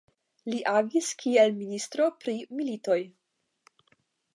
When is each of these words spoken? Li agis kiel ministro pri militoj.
Li 0.53 0.61
agis 0.71 1.11
kiel 1.25 1.55
ministro 1.59 2.09
pri 2.25 2.37
militoj. 2.61 3.01